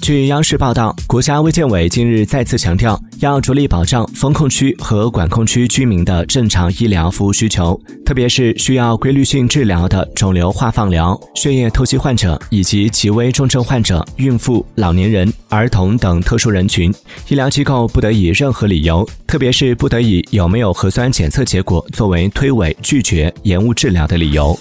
[0.00, 16.92] 据央视报道，国家卫健委近日再次强调，要着力保障封控区和管控区居民的正常医疗服务需求，特别是需要规律性治疗的肿瘤化放疗、血液透析患者以及极危重症患者、孕妇、老年人、儿童等特殊人群，
[17.28, 24.54] 医疗机构不得以任何理由，特别是不得以有没有核酸检测结果作为推诿、拒绝、延误治疗的理由。